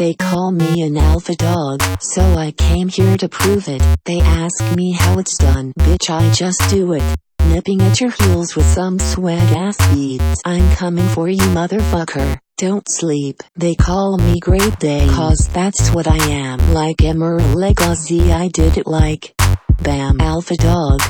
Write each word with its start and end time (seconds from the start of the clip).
They 0.00 0.14
call 0.14 0.50
me 0.50 0.80
an 0.80 0.96
alpha 0.96 1.34
dog, 1.34 1.82
so 2.00 2.22
I 2.22 2.52
came 2.52 2.88
here 2.88 3.18
to 3.18 3.28
prove 3.28 3.68
it. 3.68 3.82
They 4.06 4.22
ask 4.22 4.74
me 4.74 4.92
how 4.92 5.18
it's 5.18 5.36
done, 5.36 5.74
bitch 5.78 6.08
I 6.08 6.32
just 6.32 6.70
do 6.70 6.94
it. 6.94 7.02
Nipping 7.44 7.82
at 7.82 8.00
your 8.00 8.10
heels 8.10 8.56
with 8.56 8.64
some 8.64 8.98
swag 8.98 9.54
ass 9.54 9.76
beats. 9.92 10.40
I'm 10.46 10.74
coming 10.76 11.06
for 11.08 11.28
you 11.28 11.42
motherfucker. 11.52 12.38
Don't 12.56 12.88
sleep. 12.88 13.42
They 13.56 13.74
call 13.74 14.16
me 14.16 14.40
Great 14.40 14.78
Day, 14.78 15.06
cause 15.10 15.50
that's 15.52 15.90
what 15.90 16.08
I 16.08 16.16
am. 16.16 16.72
Like 16.72 17.04
Emerald 17.04 17.54
Legacy 17.54 18.32
I 18.32 18.48
did 18.48 18.78
it 18.78 18.86
like. 18.86 19.34
Bam 19.82 20.18
Alpha 20.22 20.56
Dog. 20.56 21.02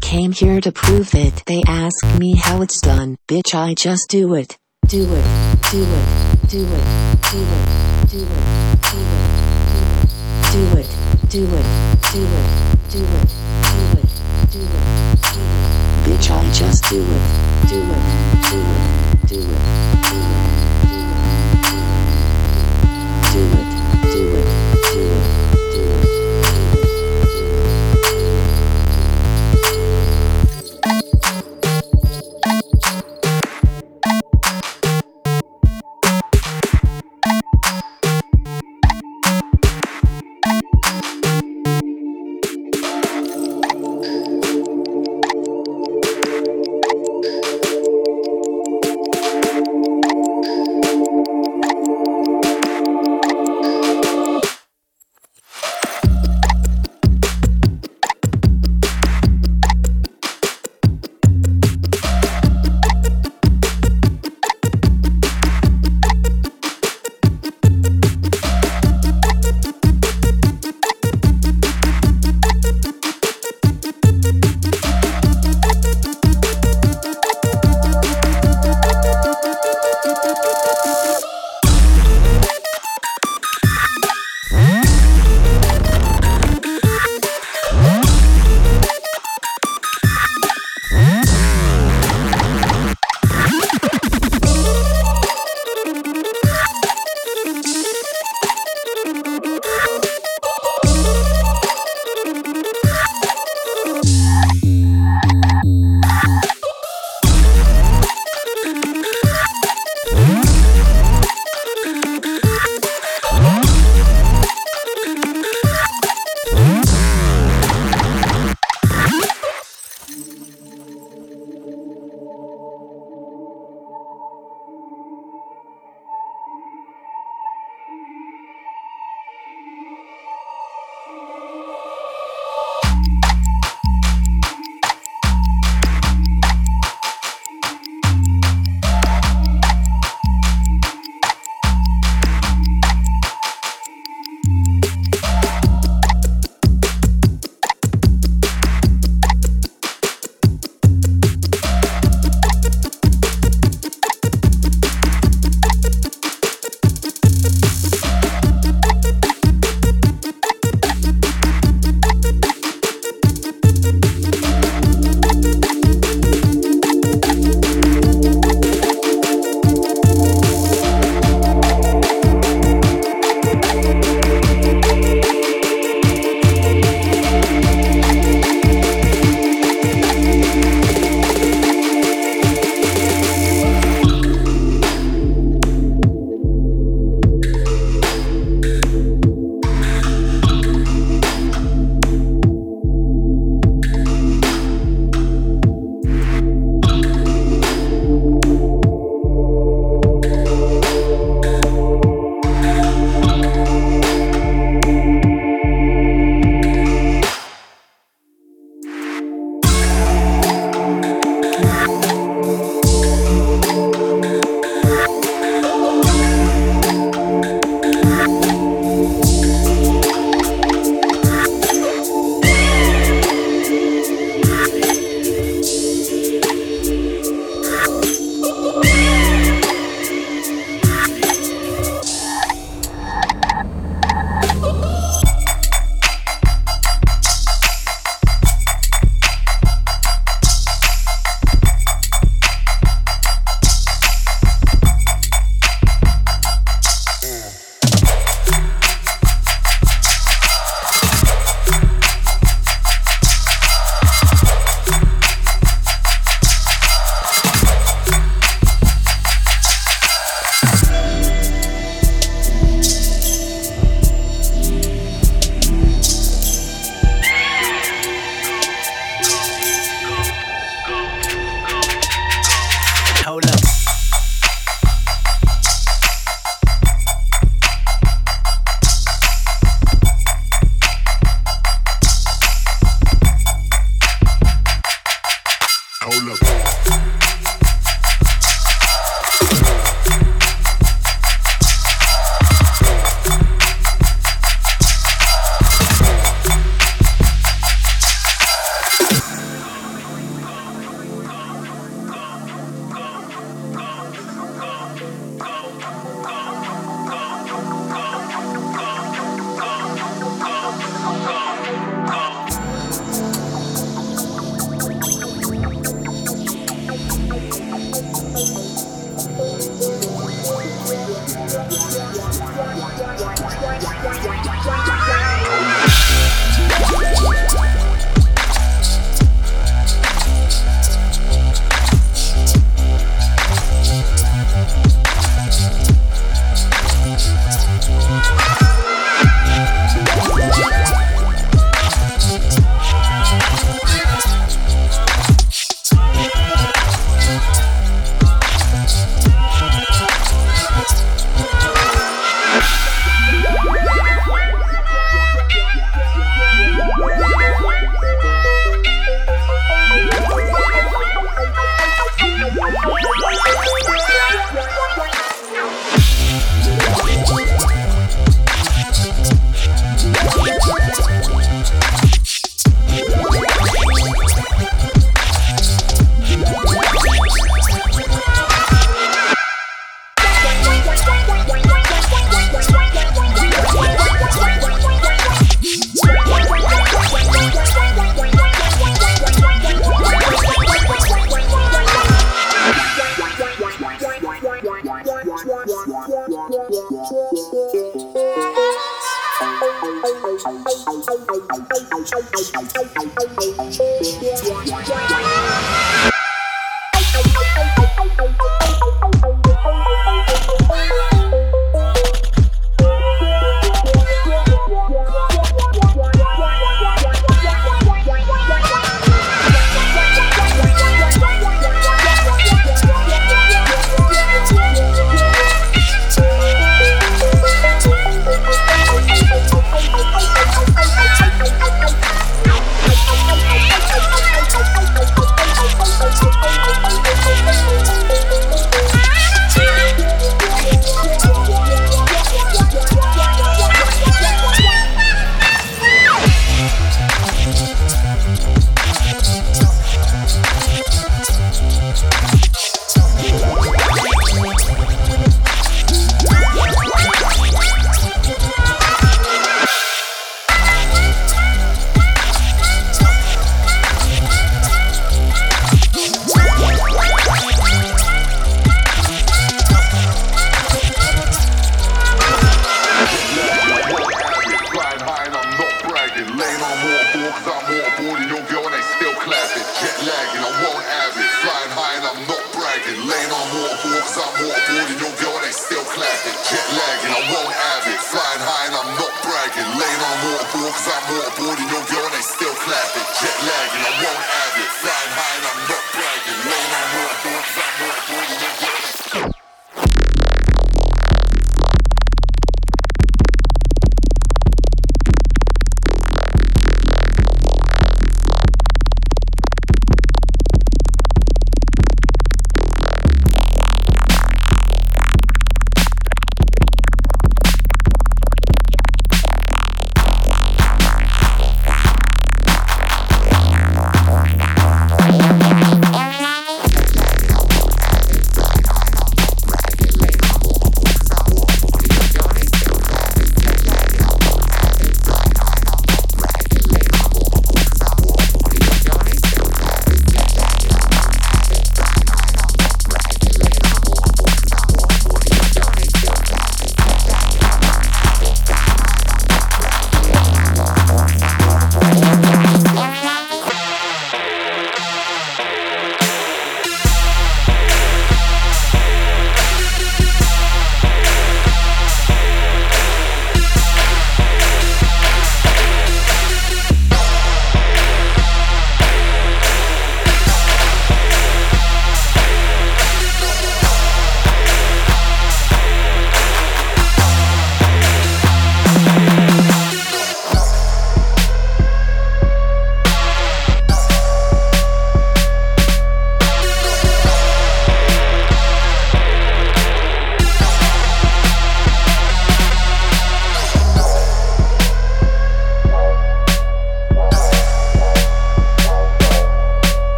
Came 0.00 0.32
here 0.32 0.62
to 0.62 0.72
prove 0.72 1.14
it. 1.14 1.42
They 1.44 1.62
ask 1.68 2.02
me 2.18 2.36
how 2.36 2.62
it's 2.62 2.80
done. 2.80 3.18
Bitch 3.28 3.54
I 3.54 3.74
just 3.74 4.08
do 4.08 4.32
it. 4.32 4.56
Do 4.88 5.02
it. 5.02 5.60
Do 5.70 5.84
it. 5.84 6.33
Do 6.54 6.60
it. 6.60 6.68
Do 6.68 6.70
it. 6.70 7.66
Do 8.10 8.18
it. 8.20 8.30
Do 8.84 9.00
it. 9.00 9.24
Do 10.52 10.62
it. 10.78 10.86
Do 11.28 11.42
it. 11.42 11.42
Do 11.42 11.42
it. 11.42 11.66
Do 12.12 12.22
it. 12.22 12.54
Do 12.90 13.00
it. 13.00 13.28
Do 13.72 14.60
it. 14.60 14.60
do 14.60 14.60
it, 14.60 14.78
Bitch 16.04 16.30
I 16.30 16.48
just 16.52 16.88
do 16.88 17.02
it. 17.02 17.22
Do 17.68 17.74
it. 17.74 18.02
Do 18.50 18.58
it. 18.70 19.26
Do 19.26 19.52
it. 19.52 19.63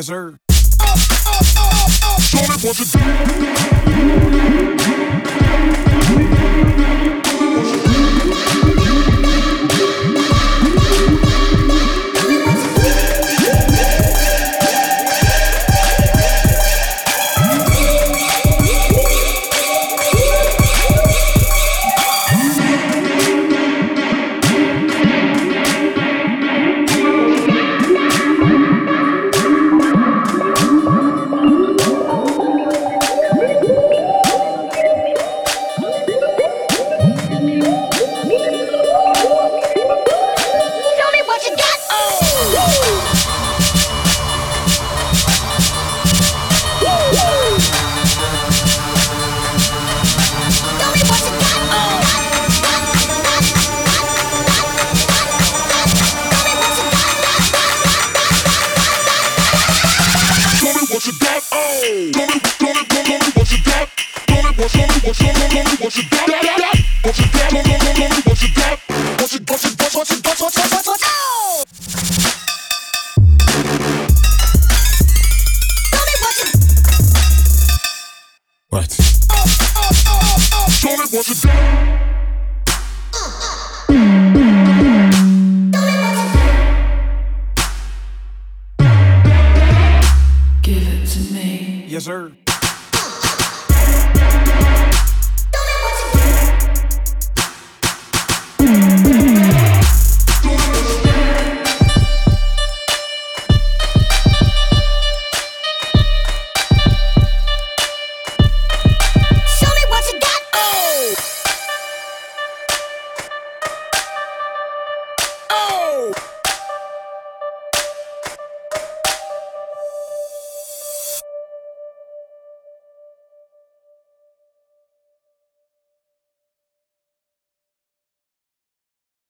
Yes, 0.00 0.06
sir. 0.06 0.38
Show 2.20 2.40
me 2.40 2.56
what 2.62 2.78
you 2.78 2.86
do. 7.14 7.19